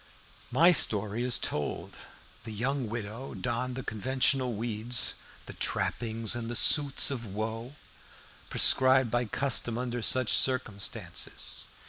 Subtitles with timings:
[0.49, 1.95] My story is told.
[2.43, 5.13] The young widow donned the conventional weeds
[5.45, 7.75] "the trappings and the suits of woe"
[8.49, 11.65] prescribed by custom under such circumstances.